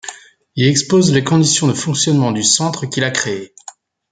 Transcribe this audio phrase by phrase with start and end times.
[0.55, 3.53] Il y expose les conditions de fonctionnement du centre qu’il a créé.